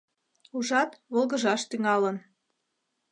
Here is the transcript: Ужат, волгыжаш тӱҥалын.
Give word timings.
Ужат, 0.57 0.91
волгыжаш 1.13 1.61
тӱҥалын. 1.69 2.17